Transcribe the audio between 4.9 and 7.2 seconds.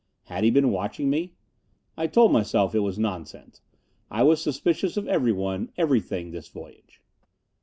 of everyone, everything, this voyage.